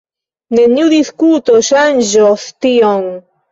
[0.59, 3.09] Neniu diskuto ŝanĝos tion.